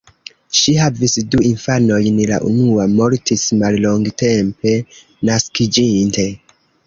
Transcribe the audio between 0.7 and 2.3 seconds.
havis du infanojn,